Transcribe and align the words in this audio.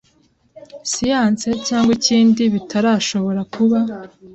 'siyanse 0.91 1.47
cyangwa 1.67 1.91
ikindi 1.97 2.41
bitarashobora 2.53 3.41
kuba. 3.53 3.79